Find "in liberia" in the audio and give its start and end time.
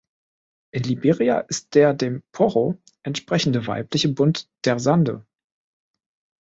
0.73-1.41